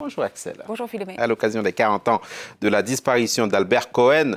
Bonjour 0.00 0.22
Axel. 0.22 0.62
Bonjour 0.68 0.88
Philomé. 0.88 1.18
À 1.18 1.26
l'occasion 1.26 1.60
des 1.60 1.72
40 1.72 2.06
ans 2.06 2.20
de 2.60 2.68
la 2.68 2.82
disparition 2.82 3.48
d'Albert 3.48 3.90
Cohen, 3.90 4.36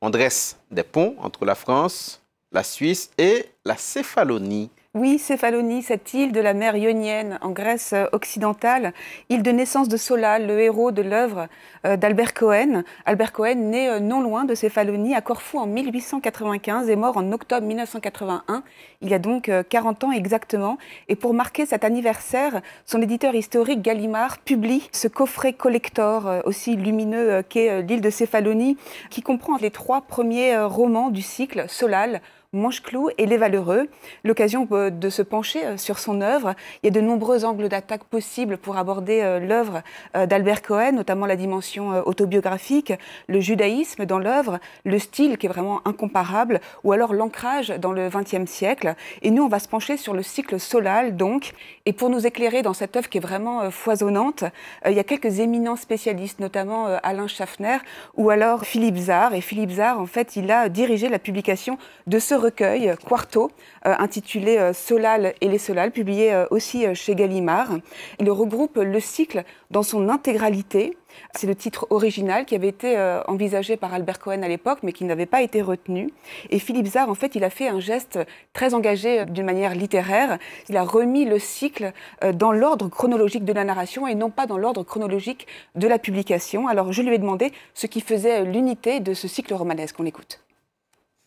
on 0.00 0.10
dresse 0.10 0.58
des 0.72 0.82
ponts 0.82 1.14
entre 1.20 1.44
la 1.44 1.54
France, 1.54 2.20
la 2.50 2.64
Suisse 2.64 3.08
et 3.16 3.46
la 3.64 3.76
Céphalonie. 3.76 4.70
Oui, 5.00 5.20
Céphalonie, 5.20 5.84
cette 5.84 6.12
île 6.12 6.32
de 6.32 6.40
la 6.40 6.54
mer 6.54 6.76
Ionienne 6.76 7.38
en 7.40 7.50
Grèce 7.50 7.94
occidentale, 8.10 8.92
île 9.28 9.44
de 9.44 9.52
naissance 9.52 9.86
de 9.86 9.96
Solal, 9.96 10.48
le 10.48 10.58
héros 10.58 10.90
de 10.90 11.02
l'œuvre 11.02 11.46
euh, 11.86 11.96
d'Albert 11.96 12.34
Cohen. 12.34 12.82
Albert 13.06 13.32
Cohen, 13.32 13.54
né 13.54 13.88
euh, 13.88 14.00
non 14.00 14.20
loin 14.20 14.44
de 14.44 14.56
Céphalonie, 14.56 15.14
à 15.14 15.20
Corfou 15.20 15.60
en 15.60 15.66
1895 15.66 16.90
et 16.90 16.96
mort 16.96 17.16
en 17.16 17.30
octobre 17.30 17.64
1981. 17.64 18.64
Il 19.00 19.08
y 19.08 19.14
a 19.14 19.20
donc 19.20 19.52
40 19.68 20.02
euh, 20.02 20.06
ans 20.08 20.10
exactement. 20.10 20.78
Et 21.06 21.14
pour 21.14 21.32
marquer 21.32 21.64
cet 21.64 21.84
anniversaire, 21.84 22.60
son 22.84 23.00
éditeur 23.00 23.36
historique 23.36 23.82
Gallimard 23.82 24.38
publie 24.38 24.88
ce 24.90 25.06
coffret 25.06 25.52
collector 25.52 26.42
aussi 26.44 26.74
lumineux 26.74 27.44
qu'est 27.48 27.82
l'île 27.82 28.00
de 28.00 28.10
Céphalonie, 28.10 28.76
qui 29.10 29.22
comprend 29.22 29.58
les 29.58 29.70
trois 29.70 30.00
premiers 30.00 30.58
romans 30.58 31.10
du 31.10 31.22
cycle 31.22 31.66
Solal, 31.68 32.20
Manche-Clou 32.54 33.10
et 33.18 33.26
Les 33.26 33.36
Valeureux. 33.36 33.90
L'occasion 34.24 34.66
euh, 34.72 34.88
de 34.88 35.10
se 35.10 35.20
pencher 35.20 35.66
euh, 35.66 35.76
sur 35.76 35.98
son 35.98 36.22
œuvre. 36.22 36.54
Il 36.82 36.86
y 36.86 36.88
a 36.88 36.90
de 36.98 37.06
nombreux 37.06 37.44
angles 37.44 37.68
d'attaque 37.68 38.04
possibles 38.04 38.56
pour 38.56 38.78
aborder 38.78 39.20
euh, 39.20 39.38
l'œuvre 39.38 39.82
d'Albert 40.14 40.62
Cohen, 40.62 40.92
notamment 40.92 41.26
la 41.26 41.36
dimension 41.36 41.90
autobiographique, 42.06 42.94
le 43.26 43.40
judaïsme 43.40 44.06
dans 44.06 44.18
l'œuvre, 44.18 44.60
le 44.86 44.98
style 44.98 45.36
qui 45.36 45.44
est 45.44 45.48
vraiment 45.50 45.86
incomparable, 45.86 46.60
ou 46.84 46.92
alors 46.92 47.12
l'ancrage 47.12 47.68
dans 47.68 47.92
le 47.92 48.08
XXe 48.08 48.50
siècle. 48.50 48.94
Et 49.20 49.30
nous, 49.30 49.42
on 49.42 49.48
va 49.48 49.58
se 49.58 49.68
pencher 49.68 49.98
sur 49.98 50.14
le 50.14 50.22
cycle 50.22 50.58
Solal, 50.58 51.16
donc. 51.16 51.52
Et 51.84 51.92
pour 51.92 52.08
nous 52.08 52.26
éclairer 52.26 52.62
dans 52.62 52.72
cette 52.72 52.96
œuvre 52.96 53.10
qui 53.10 53.18
est 53.18 53.20
vraiment 53.22 53.70
foisonnante, 53.70 54.44
il 54.86 54.92
y 54.92 54.98
a 54.98 55.04
quelques 55.04 55.40
éminents 55.40 55.76
spécialistes, 55.76 56.40
notamment 56.40 56.86
Alain 57.02 57.26
Schaffner 57.26 57.78
ou 58.16 58.30
alors 58.30 58.64
Philippe 58.64 58.96
Zard. 58.96 59.34
Et 59.34 59.40
Philippe 59.40 59.70
Zard, 59.70 60.00
en 60.00 60.06
fait, 60.06 60.36
il 60.36 60.50
a 60.50 60.68
dirigé 60.68 61.08
la 61.08 61.18
publication 61.18 61.78
de 62.06 62.18
ce 62.18 62.37
recueil, 62.38 62.94
Quarto, 63.06 63.50
euh, 63.86 63.94
intitulé 63.98 64.58
euh, 64.58 64.72
Solal 64.72 65.34
et 65.40 65.48
les 65.48 65.58
Solal, 65.58 65.90
publié 65.90 66.32
euh, 66.32 66.46
aussi 66.50 66.86
chez 66.94 67.14
Gallimard. 67.14 67.78
Il 68.18 68.30
regroupe 68.30 68.76
le 68.76 69.00
cycle 69.00 69.44
dans 69.70 69.82
son 69.82 70.08
intégralité. 70.08 70.96
C'est 71.34 71.46
le 71.46 71.54
titre 71.54 71.86
original 71.90 72.44
qui 72.44 72.54
avait 72.54 72.68
été 72.68 72.96
envisagé 73.26 73.76
par 73.76 73.92
Albert 73.92 74.20
Cohen 74.20 74.42
à 74.42 74.48
l'époque, 74.48 74.80
mais 74.82 74.92
qui 74.92 75.04
n'avait 75.04 75.26
pas 75.26 75.42
été 75.42 75.62
retenu. 75.62 76.12
Et 76.50 76.60
Philippe 76.60 76.86
Zard, 76.86 77.08
en 77.08 77.14
fait, 77.14 77.34
il 77.34 77.42
a 77.42 77.50
fait 77.50 77.66
un 77.66 77.80
geste 77.80 78.20
très 78.52 78.72
engagé 78.72 79.24
d'une 79.24 79.46
manière 79.46 79.74
littéraire. 79.74 80.38
Il 80.68 80.76
a 80.76 80.84
remis 80.84 81.24
le 81.24 81.40
cycle 81.40 81.92
dans 82.34 82.52
l'ordre 82.52 82.88
chronologique 82.88 83.44
de 83.44 83.52
la 83.52 83.64
narration 83.64 84.06
et 84.06 84.14
non 84.14 84.30
pas 84.30 84.46
dans 84.46 84.58
l'ordre 84.58 84.84
chronologique 84.84 85.48
de 85.74 85.88
la 85.88 85.98
publication. 85.98 86.68
Alors, 86.68 86.92
je 86.92 87.02
lui 87.02 87.14
ai 87.14 87.18
demandé 87.18 87.52
ce 87.74 87.86
qui 87.86 88.00
faisait 88.00 88.44
l'unité 88.44 89.00
de 89.00 89.12
ce 89.12 89.26
cycle 89.26 89.54
romanesque. 89.54 89.96
On 89.98 90.06
écoute. 90.06 90.40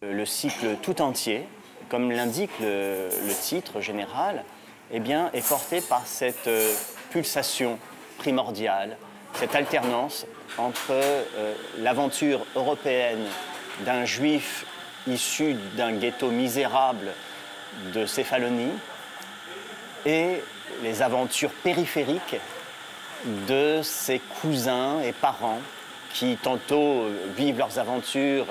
Le 0.04 0.26
cycle 0.26 0.78
tout 0.82 1.00
entier, 1.00 1.46
comme 1.88 2.12
l'indique 2.12 2.50
le, 2.60 3.10
titre 3.40 3.82
général, 3.82 4.44
eh 4.90 5.00
bien, 5.00 5.30
est 5.32 5.48
porté 5.48 5.80
par 5.80 6.08
cette 6.08 6.48
euh, 6.48 6.74
pulsation 7.12 7.78
primordiale, 8.18 8.98
cette 9.36 9.54
alternance 9.54 10.26
entre 10.58 10.90
euh, 10.90 11.54
l'aventure 11.78 12.48
européenne 12.56 13.28
d'un 13.86 14.04
juif 14.06 14.66
issu 15.06 15.56
d'un 15.78 15.92
ghetto 15.92 16.32
misérable 16.32 17.12
de 17.94 18.08
Céphalonie 18.08 18.74
et 20.08 20.42
les 20.82 21.04
aventures 21.04 21.54
périphériques 21.64 22.38
de 23.48 23.82
ses 23.84 24.18
cousins 24.42 25.00
et 25.02 25.12
parents 25.12 25.62
qui 26.12 26.38
tantôt 26.38 27.06
vivent 27.38 27.60
leurs 27.60 27.78
aventures 27.78 28.48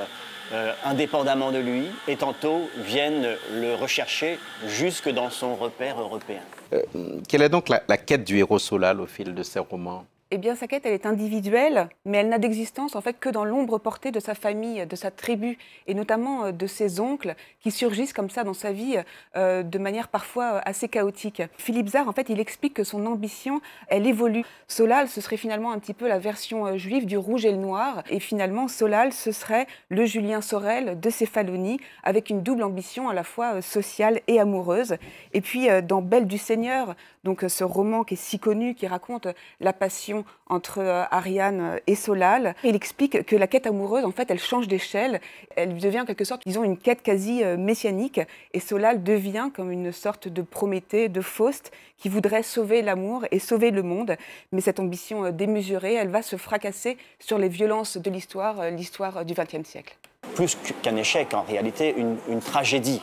euh, 0.53 0.73
indépendamment 0.85 1.53
de 1.53 1.59
lui, 1.59 1.85
et 2.09 2.17
tantôt 2.17 2.69
viennent 2.79 3.37
le 3.53 3.75
rechercher 3.75 4.39
jusque 4.67 5.09
dans 5.09 5.31
son 5.31 5.55
repère 5.55 6.01
européen. 6.01 6.41
Euh, 6.73 6.83
quelle 7.29 7.43
est 7.43 7.49
donc 7.49 7.69
la, 7.69 7.83
la, 7.89 7.97
quête 7.97 8.25
du 8.25 8.39
héros 8.39 8.59
Solal 8.59 9.01
au 9.01 9.07
fil 9.07 9.35
de 9.35 9.43
ces 9.43 9.59
romans? 9.59 10.05
Eh 10.33 10.39
bien, 10.39 10.55
sa 10.55 10.69
quête, 10.69 10.87
elle 10.87 10.93
est 10.93 11.07
individuelle, 11.07 11.89
mais 12.05 12.19
elle 12.19 12.29
n'a 12.29 12.39
d'existence 12.39 12.95
en 12.95 13.01
fait 13.01 13.19
que 13.19 13.29
dans 13.29 13.45
l'ombre 13.45 13.79
portée 13.79 14.13
de 14.13 14.21
sa 14.21 14.37
famille, 14.37 14.87
de 14.87 14.95
sa 14.95 15.11
tribu, 15.11 15.59
et 15.89 15.95
notamment 15.95 16.45
euh, 16.45 16.53
de 16.53 16.69
ses 16.69 17.01
oncles 17.01 17.35
qui 17.61 17.73
surgissent 17.73 18.13
comme 18.13 18.31
ça 18.31 18.45
dans 18.45 18.55
sa 18.55 18.71
vie 18.71 18.97
euh, 19.37 19.65
de 19.65 19.79
manière 19.79 20.07
parfois 20.07 20.55
euh, 20.55 20.61
assez 20.65 20.87
chaotique. 20.87 21.43
Philippe 21.59 21.89
Zard, 21.89 22.09
en 22.09 22.13
fait, 22.13 22.29
il 22.29 22.39
explique 22.39 22.75
que 22.75 22.85
son 22.85 23.07
ambition, 23.07 23.61
elle 23.89 24.07
évolue. 24.07 24.45
Solal, 24.69 25.09
ce 25.09 25.21
serait 25.21 25.37
finalement 25.37 25.73
un 25.73 25.81
petit 25.81 25.95
peu 25.95 26.07
la 26.07 26.21
version 26.21 26.79
juive 26.79 27.07
du 27.07 27.19
rouge 27.19 27.45
et 27.45 27.51
le 27.51 27.57
noir, 27.57 28.05
et 28.09 28.21
finalement, 28.21 28.69
Solal, 28.69 29.13
ce 29.13 29.33
serait 29.33 29.67
le 29.89 30.05
Julien 30.05 30.43
Sorel 30.43 31.01
de 31.01 31.11
Céphalonie, 31.11 31.81
avec 32.05 32.31
une 32.31 32.43
double 32.43 32.63
ambition 32.63 33.09
à 33.09 33.15
la 33.15 33.25
fois 33.25 33.63
sociale 33.63 34.21
et 34.29 34.39
amoureuse. 34.39 34.95
Et 35.33 35.41
puis, 35.41 35.69
dans 35.83 36.03
Belle 36.03 36.29
du 36.29 36.39
Seigneur, 36.39 36.95
donc 37.25 37.45
ce 37.49 37.65
roman 37.65 38.05
qui 38.05 38.15
est 38.15 38.17
si 38.17 38.39
connu, 38.39 38.75
qui 38.75 38.87
raconte 38.87 39.27
la 39.61 39.73
passion 39.73 40.20
entre 40.47 40.79
euh, 40.79 41.05
Ariane 41.11 41.81
et 41.87 41.95
Solal. 41.95 42.55
Il 42.65 42.75
explique 42.75 43.25
que 43.25 43.37
la 43.37 43.47
quête 43.47 43.67
amoureuse, 43.67 44.05
en 44.05 44.13
fait, 44.13 44.31
elle 44.31 44.39
change 44.39 44.69
d'échelle. 44.69 45.21
Elle 45.57 45.77
devient 45.77 46.01
en 46.01 46.05
quelque 46.05 46.25
sorte, 46.25 46.43
disons, 46.47 46.65
une 46.65 46.77
quête 46.77 47.03
quasi 47.03 47.43
euh, 47.45 47.57
messianique. 47.57 48.21
Et 48.53 48.61
Solal 48.61 49.03
devient 49.03 49.51
comme 49.55 49.71
une 49.71 49.93
sorte 49.93 50.29
de 50.29 50.43
Prométhée, 50.43 51.09
de 51.09 51.21
Faust, 51.21 51.73
qui 51.97 52.09
voudrait 52.09 52.43
sauver 52.43 52.83
l'amour 52.83 53.25
et 53.31 53.39
sauver 53.39 53.71
le 53.71 53.83
monde. 53.83 54.17
Mais 54.53 54.61
cette 54.61 54.81
ambition 54.81 55.25
euh, 55.25 55.31
démesurée, 55.31 55.95
elle 55.95 56.09
va 56.09 56.23
se 56.23 56.37
fracasser 56.37 56.99
sur 57.19 57.39
les 57.39 57.49
violences 57.49 57.97
de 57.97 58.11
l'histoire, 58.11 58.71
l'histoire 58.71 59.25
du 59.25 59.35
XXe 59.35 59.69
siècle. 59.69 59.97
Plus 60.35 60.57
qu'un 60.83 60.97
échec, 60.97 61.35
en 61.35 61.43
réalité, 61.43 61.95
une 61.97 62.41
tragédie 62.41 63.03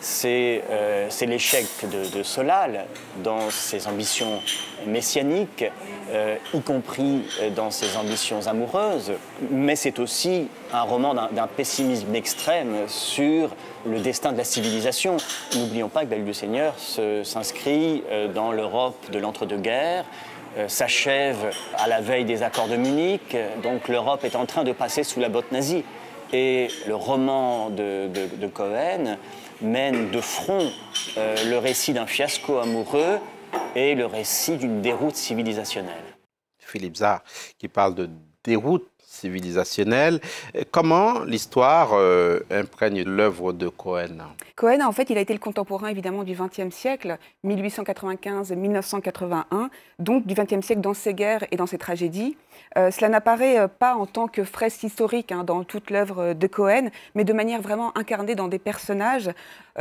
c'est 0.00 0.62
l'échec 1.26 1.66
de, 1.90 2.22
Solal 2.22 2.86
dans 3.22 3.50
ses 3.50 3.86
ambitions 3.86 4.40
messianiques, 4.86 5.64
euh, 6.10 6.36
y 6.54 6.60
compris 6.60 7.22
euh, 7.40 7.50
dans 7.50 7.70
ses 7.70 7.96
ambitions 7.96 8.46
amoureuses, 8.46 9.12
mais 9.50 9.76
c'est 9.76 9.98
aussi 9.98 10.48
un 10.72 10.82
roman 10.82 11.14
d'un 11.14 11.46
pessimisme 11.46 12.14
extrême 12.14 12.88
sur 12.88 13.54
le 13.86 14.00
destin 14.00 14.32
de 14.32 14.38
la 14.38 14.44
civilisation. 14.44 15.18
N'oublions 15.54 15.88
pas 15.88 16.00
que 16.00 16.06
Belle 16.06 16.24
du 16.24 16.34
Seigneur 16.34 16.74
s'inscrit 16.78 18.02
euh, 18.10 18.28
dans 18.28 18.52
l'Europe 18.52 19.10
de 19.10 19.18
l'entre-deux-guerres, 19.18 20.04
s'achève 20.66 21.52
à 21.78 21.86
la 21.86 22.00
veille 22.00 22.24
des 22.24 22.42
accords 22.42 22.66
de 22.66 22.74
Munich, 22.74 23.36
donc 23.62 23.86
l'Europe 23.86 24.24
est 24.24 24.34
en 24.34 24.46
train 24.46 24.64
de 24.64 24.72
passer 24.72 25.04
sous 25.04 25.20
la 25.20 25.28
botte 25.28 25.52
nazie. 25.52 25.84
Et 26.32 26.68
le 26.86 26.94
roman 26.94 27.70
de, 27.70 28.08
Cohen 28.52 29.18
mène 29.62 30.10
de 30.10 30.20
front 30.20 30.70
le 31.16 31.56
récit 31.58 31.92
d'un 31.92 32.06
fiasco 32.06 32.58
amoureux 32.58 33.18
et 33.74 33.94
le 33.94 34.06
récit 34.06 34.56
d'une 34.56 34.80
déroute 34.80 35.16
civilisationnelle. 35.16 36.16
Philippe 36.58 36.96
Zard 36.96 37.22
qui 37.58 37.68
parle 37.68 37.94
de 37.94 38.08
déroute 38.44 38.89
civilisationnelle. 39.10 40.20
Comment 40.70 41.24
l'histoire 41.24 41.94
euh, 41.94 42.40
imprègne 42.50 43.02
l'œuvre 43.02 43.52
de 43.52 43.68
Cohen? 43.68 44.18
Cohen, 44.54 44.86
en 44.86 44.92
fait, 44.92 45.10
il 45.10 45.18
a 45.18 45.20
été 45.20 45.32
le 45.32 45.40
contemporain 45.40 45.88
évidemment 45.88 46.22
du 46.22 46.34
XXe 46.34 46.72
siècle, 46.74 47.18
1895-1981, 47.44 49.68
donc 49.98 50.24
du 50.26 50.34
XXe 50.34 50.64
siècle 50.64 50.80
dans 50.80 50.94
ses 50.94 51.14
guerres 51.14 51.44
et 51.50 51.56
dans 51.56 51.66
ses 51.66 51.78
tragédies. 51.78 52.36
Euh, 52.76 52.92
cela 52.92 53.08
n'apparaît 53.08 53.58
euh, 53.58 53.66
pas 53.68 53.96
en 53.96 54.06
tant 54.06 54.28
que 54.28 54.44
fresque 54.44 54.84
historique 54.84 55.32
hein, 55.32 55.42
dans 55.42 55.64
toute 55.64 55.90
l'œuvre 55.90 56.34
de 56.34 56.46
Cohen, 56.46 56.90
mais 57.16 57.24
de 57.24 57.32
manière 57.32 57.60
vraiment 57.60 57.90
incarnée 57.98 58.36
dans 58.36 58.46
des 58.48 58.60
personnages, 58.60 59.30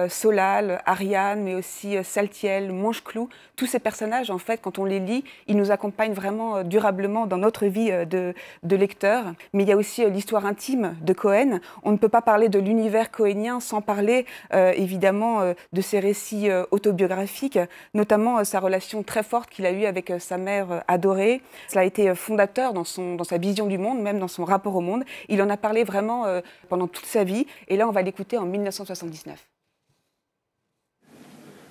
Solal, 0.08 0.82
Ariane, 0.86 1.44
mais 1.44 1.56
aussi 1.56 1.98
Saltiel, 2.06 2.72
Mancheclou. 2.72 3.28
Tous 3.58 3.66
ces 3.66 3.80
personnages, 3.80 4.30
en 4.30 4.38
fait, 4.38 4.62
quand 4.62 4.80
on 4.80 4.86
les 4.86 5.00
lit, 5.00 5.26
ils 5.48 5.58
nous 5.58 5.72
accompagnent 5.72 6.14
vraiment 6.14 6.64
durablement 6.64 7.26
dans 7.26 7.38
notre 7.38 7.66
vie 7.66 7.92
de 8.08 8.34
lecteur 8.64 9.19
mais 9.54 9.64
il 9.64 9.70
y 9.70 9.72
a 9.72 9.78
aussi 9.78 10.04
euh, 10.04 10.10
l'histoire 10.10 10.46
intime 10.46 10.96
de 11.02 11.14
Cohen. 11.14 11.60
On 11.84 11.92
ne 11.92 11.98
peut 11.98 12.10
pas 12.10 12.22
parler 12.22 12.50
de 12.50 12.60
l'univers 12.60 13.12
cohénien 13.12 13.60
sans 13.60 13.82
parler 13.82 14.26
euh, 14.54 14.72
évidemment 14.76 15.42
euh, 15.42 15.54
de 15.74 15.82
ses 15.82 16.00
récits 16.00 16.50
autobiographiques, 16.72 17.60
notamment 17.94 18.44
sa 18.44 18.60
relation 18.60 19.04
très 19.04 19.24
forte 19.24 19.50
qu'il 19.50 19.66
a 19.66 19.72
eue 19.72 19.86
avec 19.86 20.12
sa 20.20 20.38
mère 20.38 20.84
adorée. 20.88 21.42
Cela 21.68 21.82
a 21.82 21.86
été 21.86 22.14
fondateur 22.16 22.74
dans, 22.74 22.84
son, 22.84 23.16
dans 23.16 23.24
sa 23.24 23.38
vision 23.38 23.68
du 23.68 23.78
monde, 23.78 24.02
même 24.02 24.20
dans 24.20 24.28
son 24.28 24.46
rapport 24.46 24.76
au 24.76 24.82
monde. 24.82 25.04
Il 25.28 25.42
en 25.42 25.50
a 25.50 25.58
parlé 25.58 25.84
vraiment 25.84 26.26
pendant 26.70 26.88
toute 26.88 27.06
sa 27.06 27.24
vie, 27.24 27.46
et 27.68 27.78
là 27.78 27.88
on 27.88 27.92
va 27.92 28.02
l'écouter 28.02 28.38
en 28.38 28.46
1979. 28.46 29.48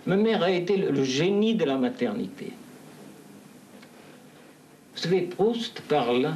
Ma 0.06 0.16
mère 0.16 0.42
a 0.42 0.50
été 0.50 0.76
le 0.76 1.04
génie 1.04 1.54
de 1.54 1.64
la 1.64 1.76
maternité. 1.76 2.52
Vous 4.94 5.04
savez, 5.04 5.20
Proust 5.22 5.80
parle 5.82 6.34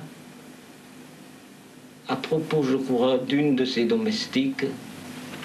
à 2.09 2.17
propos, 2.17 2.63
je 2.63 2.77
crois, 2.77 3.19
d'une 3.19 3.57
de 3.57 3.65
ses 3.65 3.85
domestiques, 3.85 4.65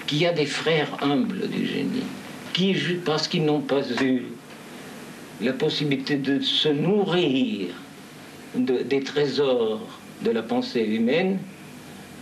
qui 0.06 0.26
a 0.26 0.32
des 0.32 0.46
frères 0.46 0.96
humbles 1.02 1.48
du 1.48 1.66
génie, 1.66 2.04
qui, 2.52 2.74
parce 3.04 3.28
qu'ils 3.28 3.44
n'ont 3.44 3.60
pas 3.60 3.82
eu 4.02 4.22
la 5.40 5.52
possibilité 5.52 6.16
de 6.16 6.40
se 6.40 6.68
nourrir 6.68 7.68
des 8.54 9.00
trésors 9.00 9.86
de 10.22 10.30
la 10.30 10.42
pensée 10.42 10.82
humaine 10.82 11.38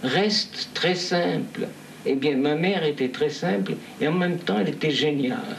reste 0.03 0.71
très 0.75 0.95
simple. 0.95 1.69
Eh 2.05 2.15
bien, 2.15 2.37
ma 2.37 2.55
mère 2.55 2.85
était 2.85 3.09
très 3.09 3.31
simple 3.31 3.75
et 4.01 4.09
en 4.09 4.13
même 4.13 4.39
temps, 4.39 4.59
elle 4.61 4.69
était 4.69 4.91
géniale. 4.91 5.57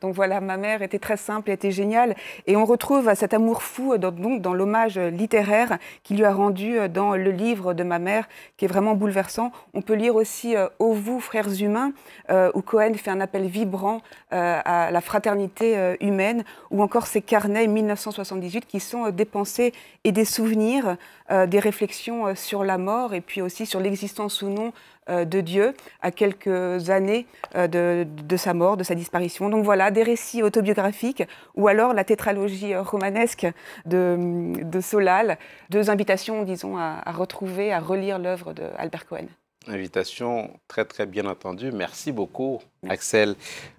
Donc 0.00 0.14
voilà, 0.14 0.40
ma 0.40 0.56
mère 0.56 0.82
était 0.82 0.98
très 0.98 1.16
simple, 1.16 1.50
elle 1.50 1.54
était 1.54 1.70
géniale. 1.70 2.14
Et 2.46 2.56
on 2.56 2.64
retrouve 2.64 3.12
cet 3.14 3.34
amour 3.34 3.62
fou 3.62 3.96
dans, 3.98 4.12
dans 4.12 4.54
l'hommage 4.54 4.98
littéraire 4.98 5.78
qu'il 6.02 6.16
lui 6.16 6.24
a 6.24 6.32
rendu 6.32 6.78
euh, 6.78 6.88
dans 6.88 7.16
le 7.16 7.30
livre 7.30 7.74
de 7.74 7.82
ma 7.82 7.98
mère, 7.98 8.28
qui 8.56 8.64
est 8.64 8.68
vraiment 8.68 8.94
bouleversant. 8.94 9.52
On 9.74 9.82
peut 9.82 9.94
lire 9.94 10.14
aussi 10.14 10.56
euh, 10.56 10.68
vous, 10.78 11.20
frères 11.20 11.52
humains, 11.60 11.92
euh, 12.30 12.50
où 12.54 12.62
Cohen 12.62 12.94
fait 12.94 13.10
un 13.10 13.20
appel 13.20 13.46
vibrant 13.46 14.00
à 14.30 14.90
la 14.90 15.00
fraternité 15.00 15.96
humaine, 16.00 16.44
ou 16.70 16.82
encore 16.82 17.06
ses 17.06 17.22
carnets 17.22 17.66
1978 17.66 18.66
qui 18.66 18.80
sont 18.80 19.10
des 19.10 19.24
pensées 19.24 19.72
et 20.04 20.12
des 20.12 20.24
souvenirs, 20.24 20.96
des 21.30 21.58
réflexions 21.58 22.34
sur 22.34 22.64
la 22.64 22.78
mort 22.78 23.14
et 23.14 23.20
puis 23.20 23.42
aussi 23.42 23.66
sur 23.66 23.80
l'existence 23.80 24.42
ou 24.42 24.48
non 24.48 24.72
euh, 25.08 25.24
de 25.24 25.40
Dieu 25.40 25.72
à 26.02 26.10
quelques 26.10 26.90
années 26.90 27.26
euh, 27.54 27.68
de, 27.68 28.36
sa 28.36 28.54
mort, 28.54 28.76
de 28.76 28.82
sa 28.82 28.96
disparition. 28.96 29.48
Donc 29.48 29.64
voilà, 29.64 29.92
des 29.92 30.02
récits 30.02 30.42
autobiographiques 30.42 31.22
ou 31.54 31.68
alors 31.68 31.94
la 31.94 32.02
tétralogie 32.02 32.74
euh, 32.74 32.82
romanesque 32.82 33.46
de, 33.84 34.80
Solal, 34.80 35.38
deux 35.70 35.90
invitations, 35.90 36.42
disons, 36.42 36.76
à, 36.76 37.00
retrouver, 37.12 37.72
à 37.72 37.78
relire 37.78 38.18
l'œuvre 38.18 38.52
d'Albert 38.52 39.06
Cohen. 39.06 39.26
Invitation 39.68 40.50
très 40.66 40.84
très 40.84 41.06
bien 41.06 41.26
entendue. 41.26 41.70
Merci 41.70 42.10
beaucoup, 42.10 42.60
Axel. 42.88 43.36